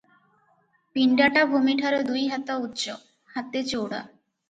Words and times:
ପିଣ୍ଡାଟା 0.99 1.45
ଭୂମିଠାରୁ 1.53 2.01
ଦୁଇହାତ 2.09 2.59
ଉଚ୍ଚ, 2.65 2.99
ହାତେ 3.37 3.67
ଚଉଡ଼ା। 3.73 4.05